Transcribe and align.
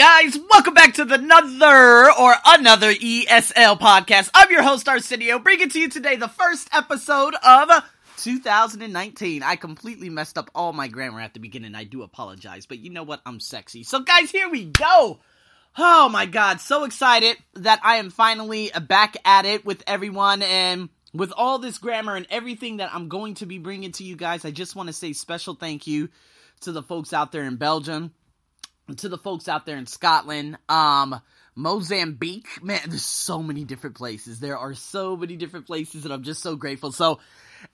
guys? 0.00 0.38
Welcome 0.50 0.72
back 0.72 0.94
to 0.94 1.04
the 1.04 1.16
another 1.16 2.10
or 2.10 2.34
another 2.46 2.90
ESL 2.90 3.78
podcast. 3.78 4.30
I'm 4.32 4.50
your 4.50 4.62
host 4.62 4.88
Arsenio, 4.88 5.38
bringing 5.38 5.68
to 5.68 5.78
you 5.78 5.90
today 5.90 6.16
the 6.16 6.26
first 6.26 6.70
episode 6.72 7.34
of 7.46 7.68
2019. 8.16 9.42
I 9.42 9.56
completely 9.56 10.08
messed 10.08 10.38
up 10.38 10.50
all 10.54 10.72
my 10.72 10.88
grammar 10.88 11.20
at 11.20 11.34
the 11.34 11.38
beginning. 11.38 11.74
I 11.74 11.84
do 11.84 12.02
apologize, 12.02 12.64
but 12.64 12.78
you 12.78 12.88
know 12.88 13.02
what? 13.02 13.20
I'm 13.26 13.40
sexy. 13.40 13.82
So, 13.82 14.00
guys, 14.00 14.30
here 14.30 14.48
we 14.48 14.64
go. 14.64 15.20
Oh 15.76 16.08
my 16.08 16.24
god, 16.24 16.62
so 16.62 16.84
excited 16.84 17.36
that 17.56 17.80
I 17.84 17.96
am 17.96 18.08
finally 18.08 18.70
back 18.88 19.18
at 19.26 19.44
it 19.44 19.66
with 19.66 19.82
everyone 19.86 20.40
and 20.40 20.88
with 21.12 21.30
all 21.36 21.58
this 21.58 21.76
grammar 21.76 22.16
and 22.16 22.26
everything 22.30 22.78
that 22.78 22.94
I'm 22.94 23.10
going 23.10 23.34
to 23.34 23.44
be 23.44 23.58
bringing 23.58 23.92
to 23.92 24.04
you 24.04 24.16
guys. 24.16 24.46
I 24.46 24.50
just 24.50 24.74
want 24.74 24.86
to 24.86 24.94
say 24.94 25.12
special 25.12 25.56
thank 25.56 25.86
you 25.86 26.08
to 26.60 26.72
the 26.72 26.82
folks 26.82 27.12
out 27.12 27.32
there 27.32 27.44
in 27.44 27.56
Belgium 27.56 28.14
to 28.96 29.08
the 29.08 29.18
folks 29.18 29.48
out 29.48 29.66
there 29.66 29.76
in 29.76 29.86
Scotland, 29.86 30.58
um, 30.68 31.20
Mozambique, 31.54 32.62
man, 32.62 32.80
there's 32.88 33.04
so 33.04 33.42
many 33.42 33.64
different 33.64 33.96
places. 33.96 34.40
There 34.40 34.56
are 34.56 34.74
so 34.74 35.16
many 35.16 35.36
different 35.36 35.66
places, 35.66 36.04
and 36.04 36.14
I'm 36.14 36.22
just 36.22 36.42
so 36.42 36.56
grateful. 36.56 36.92
So, 36.92 37.20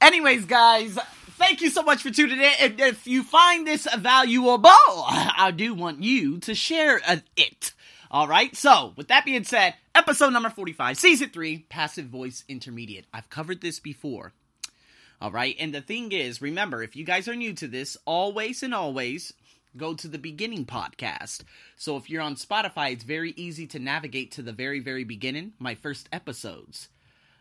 anyways, 0.01 0.47
guys, 0.47 0.99
thank 1.39 1.61
you 1.61 1.71
so 1.71 1.83
much 1.83 2.03
for 2.03 2.11
tuning 2.11 2.41
in. 2.41 2.53
And 2.61 2.81
if 2.81 3.07
you 3.07 3.23
find 3.23 3.67
this 3.67 3.87
valuable, 3.99 4.69
I 4.69 5.53
do 5.55 5.75
want 5.75 6.03
you 6.03 6.39
to 6.41 6.55
share 6.55 7.01
it. 7.37 7.73
All 8.11 8.29
right. 8.29 8.55
So, 8.57 8.93
with 8.97 9.09
that 9.09 9.25
being 9.25 9.45
said, 9.45 9.75
episode 9.95 10.33
number 10.33 10.51
45, 10.51 10.97
season 10.97 11.29
three, 11.31 11.67
passive 11.69 12.07
voice 12.07 12.45
intermediate. 12.49 13.07
I've 13.13 13.31
covered 13.31 13.61
this 13.61 13.79
before. 13.81 14.33
All 15.21 15.31
right. 15.31 15.57
And 15.59 15.75
the 15.75 15.81
thing 15.81 16.13
is, 16.13 16.43
remember, 16.43 16.83
if 16.83 16.97
you 16.97 17.05
guys 17.05 17.29
are 17.29 17.37
new 17.37 17.53
to 17.55 17.69
this, 17.69 17.97
always 18.05 18.63
and 18.63 18.75
always 18.75 19.33
go 19.77 19.95
to 19.95 20.09
the 20.09 20.19
beginning 20.19 20.65
podcast. 20.65 21.43
So 21.77 21.97
if 21.97 22.09
you're 22.11 22.23
on 22.23 22.37
Spotify, 22.37 22.93
it's 22.93 23.05
very 23.05 23.33
easy 23.37 23.67
to 23.69 23.79
navigate 23.79 24.33
to 24.33 24.43
the 24.43 24.53
very, 24.53 24.81
very 24.81 25.05
beginning, 25.05 25.53
my 25.59 25.75
first 25.75 26.09
episodes. 26.13 26.89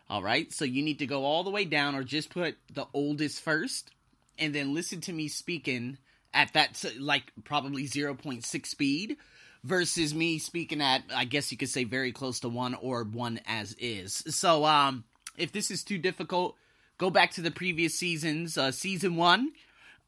All 0.08 0.22
right, 0.22 0.52
so 0.52 0.64
you 0.64 0.82
need 0.82 1.00
to 1.00 1.06
go 1.06 1.24
all 1.24 1.42
the 1.42 1.50
way 1.50 1.64
down 1.64 1.94
or 1.94 2.04
just 2.04 2.30
put 2.30 2.56
the 2.72 2.86
oldest 2.94 3.40
first 3.40 3.90
and 4.38 4.54
then 4.54 4.74
listen 4.74 5.00
to 5.02 5.12
me 5.12 5.28
speaking 5.28 5.98
at 6.32 6.52
that, 6.52 6.84
like, 6.98 7.32
probably 7.44 7.84
0.6 7.84 8.66
speed 8.66 9.16
versus 9.64 10.14
me 10.14 10.38
speaking 10.38 10.80
at, 10.80 11.02
I 11.14 11.24
guess 11.24 11.50
you 11.50 11.58
could 11.58 11.70
say, 11.70 11.84
very 11.84 12.12
close 12.12 12.40
to 12.40 12.48
one 12.48 12.74
or 12.74 13.02
one 13.04 13.40
as 13.46 13.74
is. 13.80 14.22
So, 14.28 14.64
um, 14.64 15.04
if 15.36 15.52
this 15.52 15.70
is 15.70 15.82
too 15.82 15.98
difficult, 15.98 16.56
go 16.98 17.10
back 17.10 17.32
to 17.32 17.42
the 17.42 17.50
previous 17.50 17.94
seasons. 17.94 18.56
Uh, 18.56 18.70
season 18.70 19.16
one, 19.16 19.52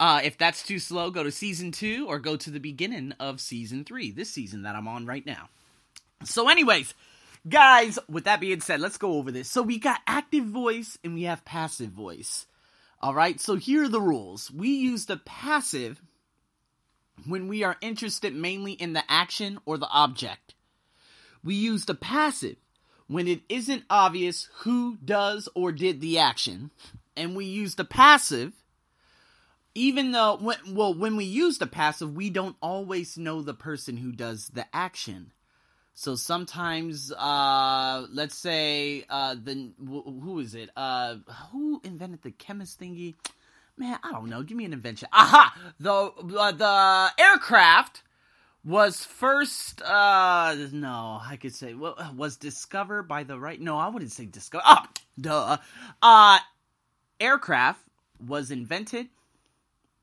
uh, 0.01 0.21
if 0.23 0.39
that's 0.39 0.63
too 0.63 0.79
slow, 0.79 1.11
go 1.11 1.23
to 1.23 1.31
season 1.31 1.73
two 1.73 2.07
or 2.09 2.19
go 2.19 2.37
to 2.37 2.51
the 2.51 2.61
beginning 2.61 3.13
of 3.19 3.41
season 3.41 3.85
three, 3.85 4.11
this 4.11 4.31
season 4.31 4.63
that 4.63 4.77
I'm 4.77 4.89
on 4.89 5.07
right 5.07 5.25
now. 5.25 5.49
So, 6.25 6.49
anyways, 6.49 6.95
guys, 7.49 7.99
with 8.09 8.25
that 8.25 8.41
being 8.41 8.61
said, 8.61 8.81
let's 8.81 8.99
go 8.99 9.15
over 9.15 9.33
this. 9.33 9.51
So, 9.51 9.63
we 9.63 9.79
got 9.79 10.01
active 10.07 10.45
voice 10.45 10.99
and 11.03 11.15
we 11.15 11.25
have 11.25 11.45
passive 11.45 11.91
voice. 11.91 12.47
All 13.01 13.15
right, 13.15 13.41
so 13.41 13.55
here 13.55 13.85
are 13.85 13.89
the 13.89 14.01
rules. 14.01 14.51
We 14.51 14.71
use 14.71 15.07
the 15.07 15.19
passive 15.19 16.03
when 17.27 17.49
we 17.49 17.63
are 17.63 17.77
interested 17.81 18.35
mainly 18.35 18.73
in 18.73 18.93
the 18.93 19.05
action 19.09 19.59
or 19.67 19.79
the 19.79 19.89
object. 19.89 20.55
We 21.45 21.55
use 21.55 21.85
the 21.85 21.95
passive 21.95 22.57
when 23.07 23.29
it 23.29 23.43
isn't 23.49 23.85
obvious 23.89 24.49
who 24.59 24.99
does 25.05 25.49
or 25.55 25.73
did 25.73 26.01
the 26.01 26.19
action. 26.19 26.71
And 27.17 27.35
we 27.37 27.45
use 27.47 27.77
the 27.77 27.85
passive 27.85 28.53
even 29.79 30.11
though 30.11 30.37
when, 30.37 30.57
well 30.71 30.93
when 30.93 31.17
we 31.17 31.25
use 31.25 31.59
the 31.59 31.67
passive 31.67 32.15
we 32.17 32.31
don't 32.31 32.57
always 32.61 33.17
know 33.17 33.41
the 33.43 33.55
person 33.55 33.97
who 33.97 34.11
does 34.11 34.49
the 34.49 34.67
action. 34.75 35.33
So 35.95 36.17
sometimes 36.17 37.13
uh 37.13 38.07
let's 38.13 38.37
say 38.37 39.05
uh 39.09 39.37
the 39.43 39.71
who 39.79 40.41
is 40.41 40.55
it? 40.55 40.71
Uh 40.77 41.17
who 41.53 41.81
invented 41.85 42.23
the 42.23 42.33
chemist 42.33 42.81
thingy? 42.81 43.15
Man 43.77 43.99
i 44.03 44.11
don't 44.11 44.29
know. 44.29 44.43
Give 44.43 44.57
me 44.57 44.65
an 44.65 44.73
invention. 44.73 45.09
Aha! 45.13 45.55
The 45.79 45.93
uh, 45.93 46.53
the 46.53 47.11
aircraft 47.23 48.03
was 48.65 49.05
first 49.05 49.81
uh 49.83 50.57
no 50.73 51.21
i 51.23 51.37
could 51.41 51.55
say 51.55 51.75
well 51.75 51.97
was 52.17 52.37
discovered 52.37 53.05
by 53.05 53.23
the 53.23 53.39
right 53.39 53.61
no 53.61 53.79
i 53.79 53.89
wouldn't 53.89 54.11
say 54.11 54.27
discover 54.27 54.65
oh 54.67 54.85
duh. 55.19 55.57
Uh 56.03 56.39
aircraft 57.21 57.81
was 58.27 58.51
invented 58.51 59.09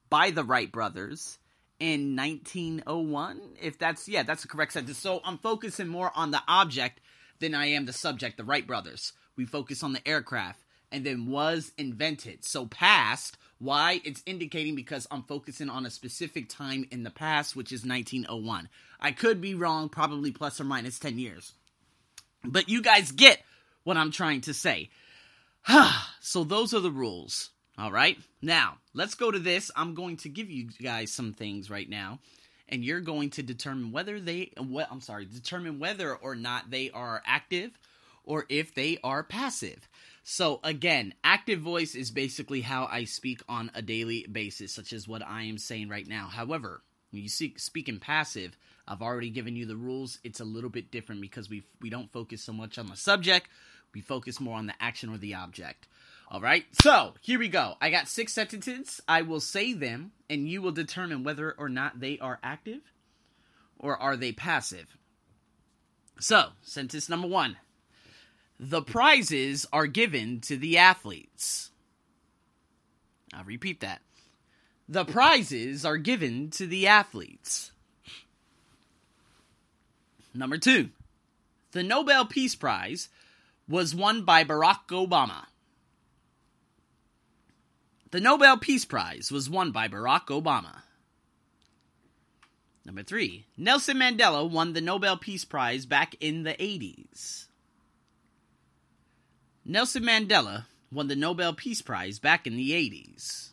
by 0.10 0.32
the 0.32 0.44
Wright 0.44 0.72
brothers 0.72 1.38
in 1.80 2.16
1901. 2.16 3.42
If 3.62 3.78
that's, 3.78 4.08
yeah, 4.08 4.24
that's 4.24 4.44
the 4.44 4.48
correct 4.48 4.74
sentence. 4.74 4.98
So 4.98 5.22
I'm 5.24 5.38
focusing 5.38 5.88
more 5.88 6.12
on 6.16 6.32
the 6.32 6.42
object 6.48 7.02
than 7.40 7.54
I 7.54 7.68
am 7.68 7.86
the 7.86 7.94
subject, 7.94 8.38
the 8.38 8.44
Wright 8.44 8.66
brothers. 8.66 9.14
We 9.36 9.46
focus 9.46 9.84
on 9.84 9.94
the 9.94 10.08
aircraft 10.08 10.62
and 10.92 11.06
then 11.06 11.28
was 11.28 11.72
invented. 11.78 12.46
So 12.46 12.66
past, 12.66 13.38
why? 13.60 14.02
It's 14.06 14.24
indicating 14.26 14.76
because 14.76 15.08
I'm 15.12 15.24
focusing 15.24 15.70
on 15.70 15.86
a 15.86 15.90
specific 15.90 16.50
time 16.50 16.86
in 16.92 17.04
the 17.04 17.12
past, 17.12 17.56
which 17.56 17.72
is 17.72 17.86
1901. 17.86 18.70
I 19.00 19.12
could 19.12 19.42
be 19.42 19.56
wrong, 19.56 19.90
probably 19.90 20.32
plus 20.32 20.62
or 20.62 20.64
minus 20.64 21.00
10 21.00 21.20
years. 21.20 21.54
But 22.44 22.70
you 22.70 22.82
guys 22.82 23.12
get 23.12 23.42
what 23.84 23.98
I'm 23.98 24.12
trying 24.12 24.42
to 24.42 24.54
say. 24.54 24.90
so 26.22 26.44
those 26.44 26.74
are 26.74 26.80
the 26.80 26.92
rules. 26.92 27.50
All 27.78 27.92
right. 27.92 28.18
Now, 28.42 28.78
let's 28.94 29.16
go 29.16 29.32
to 29.32 29.40
this. 29.40 29.70
I'm 29.76 29.96
going 29.96 30.18
to 30.18 30.30
give 30.30 30.50
you 30.50 30.70
guys 30.82 31.12
some 31.12 31.34
things 31.34 31.70
right 31.70 31.90
now, 31.90 32.20
and 32.70 32.84
you're 32.84 33.02
going 33.02 33.32
to 33.32 33.44
determine 33.44 33.92
whether 33.92 34.20
they 34.20 34.52
what 34.58 34.88
I'm 34.90 35.02
sorry, 35.02 35.26
determine 35.26 35.80
whether 35.80 36.16
or 36.16 36.36
not 36.36 36.70
they 36.70 36.90
are 36.92 37.22
active 37.26 37.72
or 38.24 38.46
if 38.50 38.74
they 38.74 38.98
are 39.04 39.24
passive. 39.24 39.88
So 40.24 40.60
again, 40.64 41.14
active 41.24 41.60
voice 41.60 41.96
is 41.96 42.12
basically 42.12 42.62
how 42.62 42.88
I 42.92 43.04
speak 43.04 43.42
on 43.48 43.70
a 43.76 43.82
daily 43.82 44.26
basis, 44.32 44.74
such 44.74 44.94
as 44.94 45.08
what 45.08 45.22
I 45.22 45.44
am 45.44 45.58
saying 45.58 45.90
right 45.90 46.08
now. 46.08 46.28
However, 46.28 46.82
when 47.12 47.24
you 47.24 47.30
speak, 47.30 47.60
speak 47.60 47.90
in 47.90 48.00
passive, 48.00 48.58
I've 48.88 49.02
already 49.02 49.30
given 49.30 49.56
you 49.56 49.66
the 49.66 49.76
rules. 49.76 50.20
It's 50.24 50.40
a 50.40 50.46
little 50.46 50.70
bit 50.70 50.92
different 50.92 51.22
because 51.22 51.50
we 51.50 51.64
we 51.82 51.90
don't 51.90 52.12
focus 52.12 52.44
so 52.44 52.54
much 52.54 52.78
on 52.78 52.88
the 52.88 52.96
subject. 52.96 53.50
We 53.94 54.02
focus 54.02 54.40
more 54.40 54.58
on 54.58 54.66
the 54.66 54.74
action 54.80 55.14
or 55.14 55.18
the 55.18 55.36
object. 55.36 55.88
All 56.30 56.42
right, 56.42 56.66
so 56.74 57.14
here 57.22 57.38
we 57.38 57.50
go. 57.50 57.76
I 57.80 57.92
got 57.92 58.08
six 58.08 58.34
sentences. 58.34 59.00
I 59.08 59.22
will 59.22 59.40
say 59.40 59.74
them, 59.74 60.12
and 60.30 60.50
you 60.50 60.62
will 60.62 60.72
determine 60.72 61.24
whether 61.24 61.52
or 61.52 61.70
not 61.70 62.00
they 62.00 62.18
are 62.20 62.40
active 62.44 62.82
or 63.78 63.98
are 64.02 64.18
they 64.18 64.32
passive. 64.32 64.98
So, 66.20 66.50
sentence 66.64 67.10
number 67.10 67.28
one 67.28 67.58
The 68.60 68.82
prizes 68.82 69.68
are 69.72 69.88
given 69.88 70.42
to 70.42 70.58
the 70.58 70.78
athletes. 70.78 71.72
I'll 73.34 73.44
repeat 73.44 73.82
that. 73.82 74.02
The 74.88 75.06
prizes 75.06 75.86
are 75.86 75.98
given 75.98 76.50
to 76.52 76.66
the 76.66 76.88
athletes. 76.88 77.72
Number 80.34 80.58
two, 80.58 80.90
the 81.72 81.84
Nobel 81.84 82.26
Peace 82.26 82.56
Prize 82.56 83.10
was 83.68 83.96
won 83.96 84.24
by 84.24 84.44
Barack 84.44 84.88
Obama. 84.90 85.46
The 88.12 88.20
Nobel 88.20 88.58
Peace 88.58 88.86
Prize 88.86 89.32
was 89.32 89.50
won 89.50 89.72
by 89.72 89.88
Barack 89.88 90.28
Obama. 90.28 90.84
Number 92.86 93.02
three, 93.02 93.46
Nelson 93.58 93.98
Mandela 93.98 94.50
won 94.50 94.74
the 94.74 94.82
Nobel 94.82 95.18
Peace 95.18 95.44
Prize 95.44 95.86
back 95.86 96.16
in 96.20 96.44
the 96.44 96.54
80s. 96.54 97.46
Nelson 99.66 100.04
Mandela 100.04 100.66
won 100.92 101.08
the 101.08 101.16
Nobel 101.16 101.54
Peace 101.54 101.82
Prize 101.82 102.20
back 102.20 102.46
in 102.46 102.56
the 102.56 102.72
80s. 102.72 103.50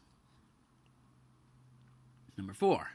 Number 2.37 2.53
four, 2.53 2.91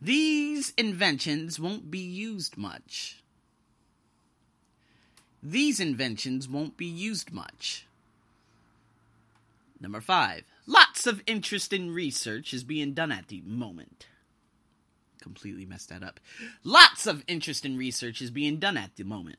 these 0.00 0.72
inventions 0.76 1.60
won't 1.60 1.90
be 1.90 2.00
used 2.00 2.56
much. 2.56 3.22
These 5.42 5.78
inventions 5.78 6.48
won't 6.48 6.76
be 6.76 6.86
used 6.86 7.32
much. 7.32 7.86
Number 9.80 10.00
five, 10.00 10.44
lots 10.66 11.06
of 11.06 11.22
interesting 11.26 11.90
research 11.90 12.52
is 12.52 12.64
being 12.64 12.94
done 12.94 13.12
at 13.12 13.28
the 13.28 13.42
moment. 13.42 14.06
Completely 15.20 15.64
messed 15.64 15.88
that 15.88 16.02
up. 16.02 16.20
Lots 16.62 17.06
of 17.06 17.24
interesting 17.26 17.76
research 17.76 18.20
is 18.20 18.30
being 18.30 18.58
done 18.58 18.76
at 18.76 18.96
the 18.96 19.04
moment. 19.04 19.38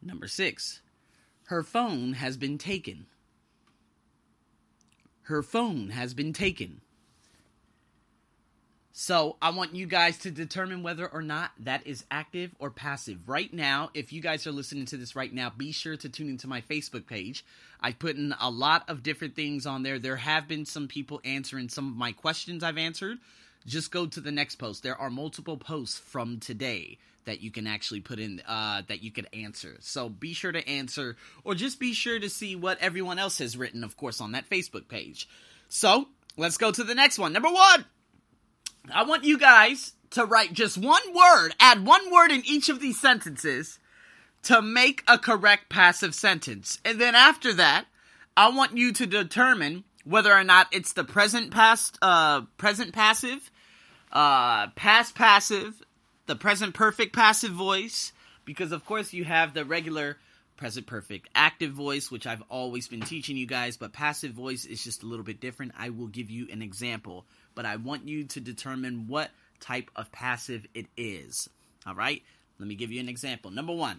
Number 0.00 0.28
six, 0.28 0.80
her 1.46 1.62
phone 1.62 2.14
has 2.14 2.36
been 2.36 2.58
taken. 2.58 3.06
Her 5.22 5.42
phone 5.42 5.90
has 5.90 6.14
been 6.14 6.32
taken. 6.32 6.82
So 8.98 9.36
I 9.42 9.50
want 9.50 9.74
you 9.74 9.84
guys 9.84 10.16
to 10.20 10.30
determine 10.30 10.82
whether 10.82 11.06
or 11.06 11.20
not 11.20 11.50
that 11.60 11.86
is 11.86 12.06
active 12.10 12.52
or 12.58 12.70
passive. 12.70 13.28
Right 13.28 13.52
now, 13.52 13.90
if 13.92 14.10
you 14.10 14.22
guys 14.22 14.46
are 14.46 14.52
listening 14.52 14.86
to 14.86 14.96
this 14.96 15.14
right 15.14 15.30
now, 15.30 15.52
be 15.54 15.70
sure 15.70 15.98
to 15.98 16.08
tune 16.08 16.30
into 16.30 16.48
my 16.48 16.62
Facebook 16.62 17.06
page. 17.06 17.44
I 17.78 17.92
put 17.92 18.16
in 18.16 18.34
a 18.40 18.48
lot 18.48 18.88
of 18.88 19.02
different 19.02 19.36
things 19.36 19.66
on 19.66 19.82
there. 19.82 19.98
There 19.98 20.16
have 20.16 20.48
been 20.48 20.64
some 20.64 20.88
people 20.88 21.20
answering 21.26 21.68
some 21.68 21.90
of 21.90 21.94
my 21.94 22.12
questions 22.12 22.64
I've 22.64 22.78
answered 22.78 23.18
just 23.66 23.90
go 23.90 24.06
to 24.06 24.18
the 24.18 24.32
next 24.32 24.56
post. 24.56 24.82
There 24.82 24.98
are 24.98 25.10
multiple 25.10 25.58
posts 25.58 25.98
from 25.98 26.40
today 26.40 26.96
that 27.26 27.42
you 27.42 27.50
can 27.50 27.66
actually 27.66 28.00
put 28.00 28.18
in 28.18 28.40
uh, 28.48 28.80
that 28.88 29.02
you 29.02 29.10
could 29.10 29.28
answer. 29.34 29.76
So 29.80 30.08
be 30.08 30.32
sure 30.32 30.52
to 30.52 30.66
answer, 30.66 31.18
or 31.44 31.54
just 31.54 31.78
be 31.78 31.92
sure 31.92 32.18
to 32.18 32.30
see 32.30 32.56
what 32.56 32.78
everyone 32.80 33.18
else 33.18 33.40
has 33.40 33.58
written, 33.58 33.84
of 33.84 33.98
course, 33.98 34.22
on 34.22 34.32
that 34.32 34.48
Facebook 34.48 34.88
page. 34.88 35.28
So 35.68 36.08
let's 36.38 36.56
go 36.56 36.72
to 36.72 36.82
the 36.82 36.94
next 36.94 37.18
one. 37.18 37.34
Number 37.34 37.50
one, 37.50 37.84
I 38.92 39.04
want 39.04 39.24
you 39.24 39.38
guys 39.38 39.94
to 40.10 40.24
write 40.24 40.52
just 40.52 40.78
one 40.78 41.14
word, 41.14 41.54
add 41.60 41.84
one 41.84 42.10
word 42.12 42.30
in 42.30 42.42
each 42.46 42.68
of 42.68 42.80
these 42.80 43.00
sentences 43.00 43.78
to 44.44 44.62
make 44.62 45.02
a 45.08 45.18
correct 45.18 45.68
passive 45.68 46.14
sentence. 46.14 46.78
And 46.84 47.00
then 47.00 47.14
after 47.14 47.52
that, 47.54 47.86
I 48.36 48.50
want 48.50 48.76
you 48.76 48.92
to 48.92 49.06
determine 49.06 49.84
whether 50.04 50.32
or 50.32 50.44
not 50.44 50.68
it's 50.70 50.92
the 50.92 51.04
present 51.04 51.50
past 51.50 51.98
uh 52.00 52.42
present 52.58 52.92
passive, 52.92 53.50
uh 54.12 54.68
past 54.68 55.14
passive, 55.14 55.82
the 56.26 56.36
present 56.36 56.74
perfect 56.74 57.14
passive 57.14 57.50
voice 57.50 58.12
because 58.44 58.72
of 58.72 58.84
course 58.84 59.12
you 59.12 59.24
have 59.24 59.54
the 59.54 59.64
regular 59.64 60.18
present 60.56 60.86
perfect 60.86 61.28
active 61.34 61.72
voice 61.72 62.10
which 62.10 62.26
I've 62.26 62.42
always 62.48 62.88
been 62.88 63.00
teaching 63.00 63.36
you 63.36 63.46
guys 63.46 63.76
but 63.76 63.92
passive 63.92 64.32
voice 64.32 64.64
is 64.64 64.82
just 64.82 65.02
a 65.02 65.06
little 65.06 65.24
bit 65.24 65.40
different. 65.40 65.72
I 65.76 65.90
will 65.90 66.06
give 66.06 66.30
you 66.30 66.46
an 66.52 66.62
example, 66.62 67.26
but 67.56 67.66
I 67.66 67.74
want 67.74 68.06
you 68.06 68.22
to 68.24 68.40
determine 68.40 69.08
what 69.08 69.30
type 69.58 69.90
of 69.96 70.12
passive 70.12 70.66
it 70.74 70.86
is. 70.96 71.50
All 71.84 71.96
right? 71.96 72.22
Let 72.60 72.68
me 72.68 72.76
give 72.76 72.92
you 72.92 73.00
an 73.00 73.08
example. 73.08 73.50
Number 73.50 73.72
1. 73.72 73.98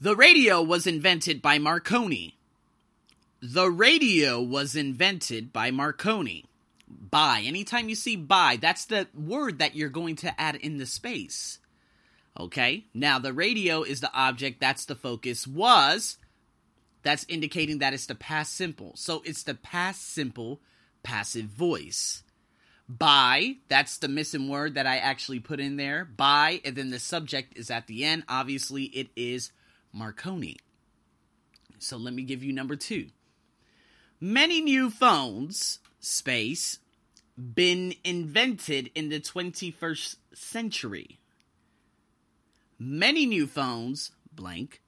The 0.00 0.16
radio 0.16 0.62
was 0.62 0.86
invented 0.86 1.40
by 1.40 1.58
Marconi. 1.58 2.36
The 3.40 3.70
radio 3.70 4.40
was 4.40 4.74
invented 4.74 5.52
by 5.52 5.70
Marconi 5.70 6.46
by. 6.88 7.42
Anytime 7.44 7.88
you 7.88 7.94
see 7.94 8.16
by, 8.16 8.58
that's 8.60 8.86
the 8.86 9.06
word 9.14 9.58
that 9.58 9.76
you're 9.76 9.88
going 9.90 10.16
to 10.16 10.40
add 10.40 10.56
in 10.56 10.78
the 10.78 10.86
space. 10.86 11.58
Okay? 12.38 12.86
Now, 12.94 13.18
the 13.18 13.32
radio 13.32 13.82
is 13.82 14.00
the 14.00 14.12
object, 14.12 14.60
that's 14.60 14.86
the 14.86 14.94
focus. 14.94 15.46
Was, 15.46 16.16
that's 17.02 17.26
indicating 17.28 17.78
that 17.78 17.92
it's 17.92 18.06
the 18.06 18.14
past 18.14 18.54
simple. 18.54 18.92
So 18.96 19.22
it's 19.24 19.42
the 19.42 19.54
past 19.54 20.12
simple 20.12 20.60
passive 21.02 21.46
voice. 21.46 22.22
By, 22.88 23.56
that's 23.68 23.98
the 23.98 24.08
missing 24.08 24.48
word 24.48 24.74
that 24.74 24.86
I 24.86 24.98
actually 24.98 25.38
put 25.38 25.60
in 25.60 25.76
there. 25.76 26.04
By, 26.04 26.60
and 26.64 26.74
then 26.74 26.90
the 26.90 26.98
subject 26.98 27.56
is 27.56 27.70
at 27.70 27.86
the 27.86 28.04
end. 28.04 28.24
Obviously, 28.28 28.84
it 28.84 29.10
is 29.14 29.52
Marconi. 29.92 30.56
So 31.78 31.96
let 31.96 32.12
me 32.12 32.24
give 32.24 32.42
you 32.42 32.52
number 32.52 32.76
two. 32.76 33.06
Many 34.20 34.60
new 34.60 34.90
phones 34.90 35.78
space 36.00 36.80
been 37.36 37.94
invented 38.04 38.90
in 38.94 39.08
the 39.08 39.20
21st 39.20 40.16
century. 40.34 41.20
Many 42.78 43.24
new 43.26 43.46
phones, 43.46 44.10
blank, 44.32 44.82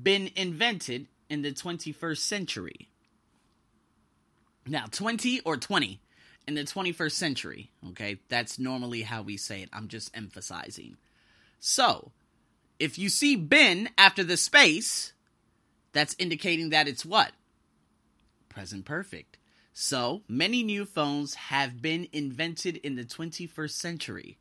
been 0.00 0.30
invented 0.36 1.08
in 1.28 1.42
the 1.42 1.52
21st 1.52 2.18
century. 2.18 2.91
Now, 4.66 4.86
20 4.90 5.40
or 5.40 5.56
20 5.56 6.00
in 6.46 6.54
the 6.54 6.62
21st 6.62 7.12
century, 7.12 7.70
okay? 7.90 8.18
That's 8.28 8.58
normally 8.58 9.02
how 9.02 9.22
we 9.22 9.36
say 9.36 9.62
it. 9.62 9.68
I'm 9.72 9.88
just 9.88 10.16
emphasizing. 10.16 10.96
So, 11.58 12.12
if 12.78 12.98
you 12.98 13.08
see 13.08 13.36
been 13.36 13.90
after 13.96 14.24
the 14.24 14.36
space, 14.36 15.12
that's 15.92 16.16
indicating 16.18 16.70
that 16.70 16.88
it's 16.88 17.04
what? 17.04 17.32
Present 18.48 18.84
perfect. 18.84 19.38
So, 19.72 20.22
many 20.28 20.62
new 20.62 20.84
phones 20.84 21.34
have 21.34 21.80
been 21.80 22.08
invented 22.12 22.76
in 22.78 22.96
the 22.96 23.04
21st 23.04 23.70
century, 23.70 24.38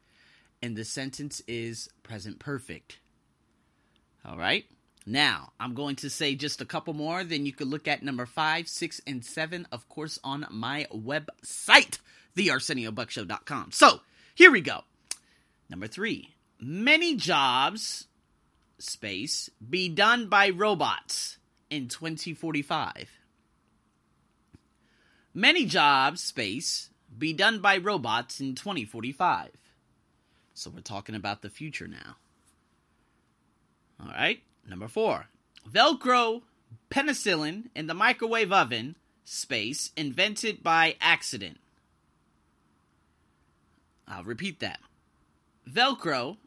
and 0.62 0.76
the 0.76 0.84
sentence 0.84 1.42
is 1.48 1.90
present 2.04 2.40
perfect. 2.40 3.00
All 4.26 4.38
right? 4.38 4.66
Now, 5.06 5.54
I'm 5.60 5.74
going 5.74 5.96
to 5.98 6.10
say 6.10 6.36
just 6.36 6.62
a 6.62 6.66
couple 6.66 6.94
more, 6.94 7.24
then 7.24 7.46
you 7.46 7.54
can 7.54 7.70
look 7.70 7.88
at 7.88 8.04
number 8.04 8.26
five, 8.26 8.68
six, 8.68 9.02
and 9.08 9.26
seven, 9.26 9.68
of 9.72 9.90
course, 9.90 10.20
on 10.24 10.46
my 10.52 10.88
website, 10.94 12.00
thearseniobuckshow.com. 12.38 13.72
So, 13.72 14.02
here 14.36 14.52
we 14.52 14.62
go. 14.62 14.82
Number 15.70 15.88
three, 15.88 16.36
many 16.60 17.16
jobs, 17.16 18.08
space, 18.78 19.50
be 19.68 19.90
done 19.90 20.28
by 20.28 20.50
robots 20.50 21.38
in 21.70 21.88
2045. 21.88 23.10
Many 25.34 25.66
jobs, 25.66 26.22
space, 26.22 26.90
be 27.18 27.34
done 27.34 27.60
by 27.60 27.78
robots 27.78 28.40
in 28.40 28.56
2045. 28.56 29.52
So 30.54 30.70
we're 30.70 30.82
talking 30.82 31.16
about 31.16 31.42
the 31.42 31.50
future 31.50 31.88
now. 31.88 32.18
All 34.00 34.12
right, 34.12 34.42
number 34.68 34.88
four 34.88 35.28
Velcro, 35.70 36.42
penicillin, 36.90 37.70
and 37.76 37.90
the 37.90 37.94
microwave 37.94 38.52
oven, 38.52 38.96
space, 39.24 39.92
invented 39.96 40.64
by 40.64 40.96
accident. 41.00 41.60
I'll 44.08 44.24
repeat 44.24 44.60
that. 44.60 44.80
Velcro 45.70 46.38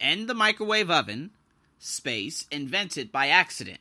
and 0.00 0.28
the 0.28 0.34
microwave 0.34 0.90
oven, 0.90 1.30
space, 1.78 2.46
invented 2.50 3.12
by 3.12 3.28
accident. 3.28 3.80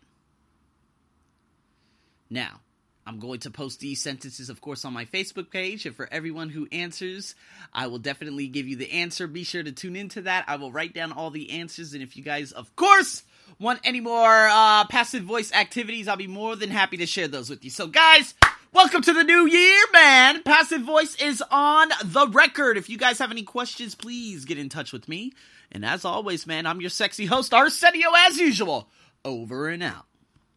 Now, 2.30 2.60
I'm 3.06 3.20
going 3.20 3.40
to 3.42 3.52
post 3.52 3.80
these 3.80 4.02
sentences, 4.02 4.50
of 4.50 4.60
course, 4.60 4.84
on 4.84 4.92
my 4.92 5.06
Facebook 5.06 5.50
page. 5.50 5.86
And 5.86 5.96
for 5.96 6.10
everyone 6.12 6.50
who 6.50 6.68
answers, 6.74 7.36
I 7.74 7.88
will 7.88 8.00
definitely 8.00 8.48
give 8.48 8.68
you 8.68 8.76
the 8.76 8.92
answer. 8.92 9.28
Be 9.28 9.46
sure 9.46 9.64
to 9.64 9.72
tune 9.72 9.96
into 9.96 10.24
that. 10.24 10.44
I 10.48 10.58
will 10.58 10.74
write 10.74 10.94
down 10.94 11.14
all 11.14 11.32
the 11.32 11.52
answers. 11.52 11.94
And 11.94 12.04
if 12.04 12.18
you 12.18 12.24
guys, 12.24 12.52
of 12.52 12.76
course, 12.76 13.24
want 13.60 13.80
any 13.84 14.00
more 14.00 14.48
uh, 14.48 14.86
passive 14.86 15.24
voice 15.24 15.52
activities, 15.54 16.08
I'll 16.08 16.18
be 16.18 16.28
more 16.28 16.56
than 16.56 16.70
happy 16.70 16.98
to 16.98 17.06
share 17.06 17.28
those 17.28 17.50
with 17.50 17.64
you. 17.64 17.70
So, 17.70 17.88
guys, 17.88 18.34
welcome 18.74 19.02
to 19.02 19.14
the 19.14 19.24
new 19.24 19.46
year, 19.48 19.84
man. 19.94 20.44
Passive 20.44 20.82
voice 20.82 21.16
is 21.22 21.44
on 21.52 21.90
the 22.04 22.28
record. 22.28 22.78
If 22.78 22.90
you 22.90 22.98
guys 22.98 23.20
have 23.20 23.32
any 23.32 23.44
questions, 23.44 23.96
please 23.96 24.46
get 24.46 24.58
in 24.58 24.70
touch 24.70 24.92
with 24.92 25.08
me. 25.08 25.34
And 25.72 25.86
as 25.86 26.06
always, 26.06 26.48
man, 26.48 26.66
I'm 26.66 26.82
your 26.82 26.90
sexy 26.90 27.26
host, 27.26 27.54
Arsenio, 27.54 28.10
as 28.18 28.38
usual. 28.40 28.90
Over 29.24 29.68
and 29.68 29.84
out. 29.84 30.07